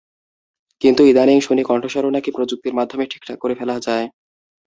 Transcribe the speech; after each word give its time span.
কিন্তু 0.81 1.01
ইদানীং 1.03 1.37
শুনি 1.41 1.63
কণ্ঠস্বরও 1.63 2.09
নাকি 2.09 2.29
প্রযুক্তির 2.31 2.77
মাধ্যমে 2.79 3.05
ঠিকঠাক 3.07 3.37
করে 3.39 3.53
ফেলা 3.55 3.75
যায়। 3.79 4.05